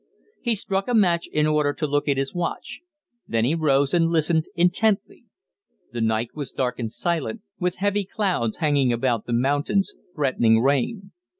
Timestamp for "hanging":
8.57-8.91